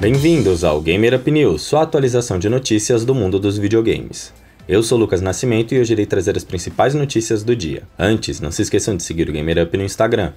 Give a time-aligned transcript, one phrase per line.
[0.00, 4.32] Bem-vindos ao Gamer Up News, sua atualização de notícias do mundo dos videogames.
[4.66, 7.82] Eu sou Lucas Nascimento e hoje irei trazer as principais notícias do dia.
[7.98, 10.32] Antes, não se esqueçam de seguir o Gamer Up no Instagram,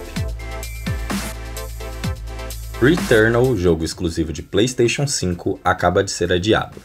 [2.82, 6.78] Returnal, jogo exclusivo de PlayStation 5, acaba de ser adiado.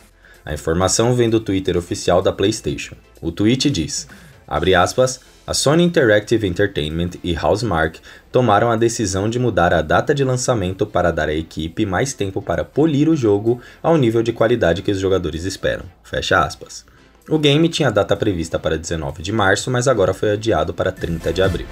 [0.44, 2.96] A informação vem do Twitter oficial da PlayStation.
[3.20, 4.08] O tweet diz:
[4.52, 7.98] abre aspas, a Sony Interactive Entertainment e Housemark
[8.30, 12.42] tomaram a decisão de mudar a data de lançamento para dar à equipe mais tempo
[12.42, 15.86] para polir o jogo ao nível de qualidade que os jogadores esperam.
[16.04, 16.84] Fecha aspas.
[17.28, 21.32] O game tinha data prevista para 19 de março, mas agora foi adiado para 30
[21.32, 21.66] de abril.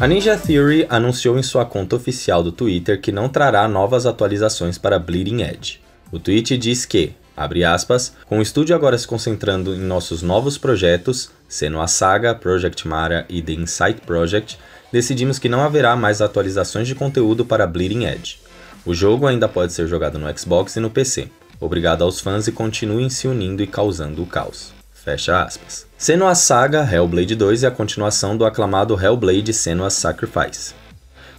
[0.00, 4.78] A Ninja Theory anunciou em sua conta oficial do Twitter que não trará novas atualizações
[4.78, 5.80] para Bleeding Edge.
[6.10, 10.58] O tweet diz que, abre aspas, com o estúdio agora se concentrando em nossos novos
[10.58, 14.58] projetos, sendo a Saga, Project Mara e The Insight Project,
[14.92, 18.38] decidimos que não haverá mais atualizações de conteúdo para Bleeding Edge.
[18.86, 21.28] O jogo ainda pode ser jogado no Xbox e no PC.
[21.58, 24.72] Obrigado aos fãs e continuem se unindo e causando o caos.
[24.92, 25.86] Fecha aspas.
[25.98, 30.74] Senua Saga Hellblade 2 é a continuação do aclamado Hellblade Senua's Sacrifice.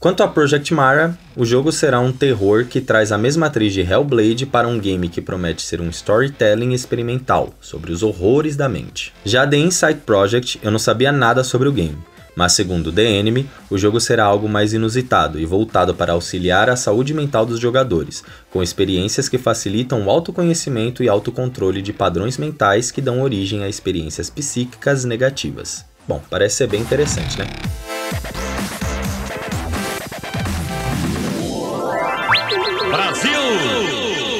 [0.05, 3.81] Quanto a Project Mara, o jogo será um terror que traz a mesma atriz de
[3.81, 9.11] Hellblade para um game que promete ser um storytelling experimental sobre os horrores da mente.
[9.25, 11.97] Já The Insight Project, eu não sabia nada sobre o game,
[12.35, 16.75] mas segundo The Enemy, o jogo será algo mais inusitado e voltado para auxiliar a
[16.75, 22.91] saúde mental dos jogadores, com experiências que facilitam o autoconhecimento e autocontrole de padrões mentais
[22.91, 25.83] que dão origem a experiências psíquicas negativas.
[26.07, 27.47] Bom, parece ser bem interessante, né?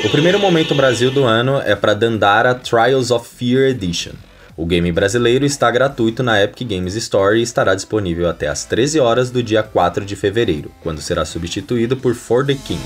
[0.03, 4.13] O primeiro momento Brasil do ano é para Dandara Trials of Fear Edition.
[4.55, 8.99] O game brasileiro está gratuito na Epic Games Store e estará disponível até às 13
[8.99, 12.81] horas do dia 4 de fevereiro, quando será substituído por For the King.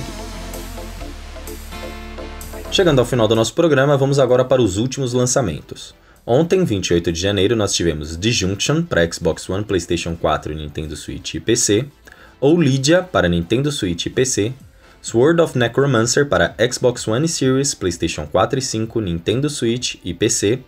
[2.71, 5.93] Chegando ao final do nosso programa, vamos agora para os últimos lançamentos.
[6.25, 11.39] Ontem, 28 de janeiro, nós tivemos Disjunction para Xbox One, PlayStation 4, Nintendo Switch e
[11.39, 11.85] PC,
[12.39, 14.53] ou Lydia para Nintendo Switch e PC,
[15.01, 20.59] Sword of Necromancer para Xbox One Series, PlayStation 4 e 5, Nintendo Switch e PC,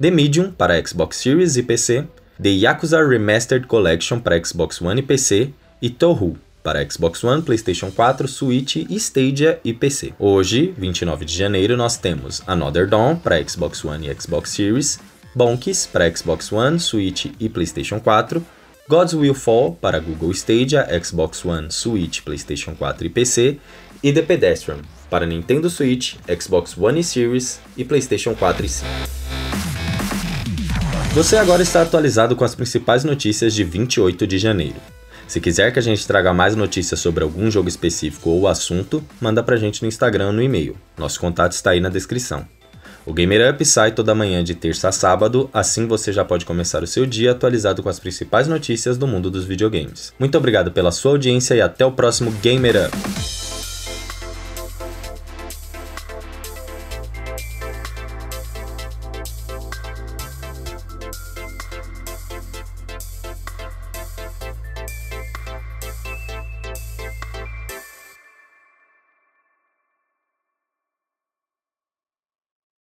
[0.00, 2.06] The Medium para Xbox Series e PC,
[2.40, 7.90] The Yakuza Remastered Collection para Xbox One e PC e Touhou para Xbox One, PlayStation
[7.90, 10.14] 4, Switch, Stadia e PC.
[10.18, 15.00] Hoje, 29 de janeiro, nós temos Another Dawn para Xbox One e Xbox Series,
[15.34, 18.44] Bonks para Xbox One, Switch e PlayStation 4,
[18.92, 23.58] Gods Will Fall para Google Stadia, Xbox One, Switch, PlayStation 4 e PC,
[24.02, 28.86] e The Pedestrian para Nintendo Switch, Xbox One e Series e PlayStation 4 e 5.
[31.14, 34.76] Você agora está atualizado com as principais notícias de 28 de janeiro.
[35.26, 39.42] Se quiser que a gente traga mais notícias sobre algum jogo específico ou assunto, manda
[39.42, 40.76] pra gente no Instagram ou no e-mail.
[40.98, 42.46] Nosso contato está aí na descrição.
[43.04, 46.82] O Gamer Up sai toda manhã de terça a sábado, assim você já pode começar
[46.82, 50.12] o seu dia atualizado com as principais notícias do mundo dos videogames.
[50.18, 53.31] Muito obrigado pela sua audiência e até o próximo Gamer Up!